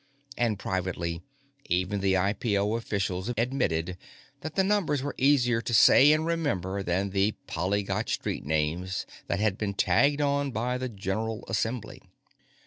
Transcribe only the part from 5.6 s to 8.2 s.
to say and remember than the polyglot